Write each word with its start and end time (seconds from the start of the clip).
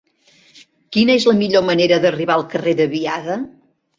Quina 0.95 1.17
és 1.19 1.27
la 1.31 1.35
millor 1.41 1.63
manera 1.67 2.01
d'arribar 2.05 2.37
al 2.39 2.47
carrer 2.53 2.75
de 2.79 2.91
Biada? 2.97 3.37